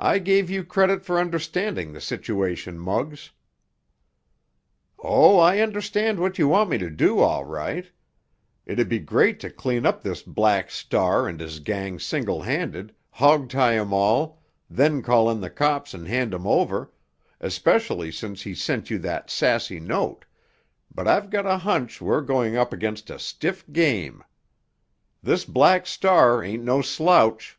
[0.00, 3.30] "I gave you credit for understanding the situation, Muggs."
[4.98, 7.88] "Oh, I understand what you want to do, all right.
[8.66, 13.48] It'd be great to clean up this Black Star and his gang single handed, hog
[13.48, 18.90] tie 'em all, then call in the cops and hand 'em over—especially since he sent
[18.90, 24.24] you that sassy note—but I've got a hunch we're going up against a stiff game.
[25.22, 27.56] This Black Star ain't no slouch!"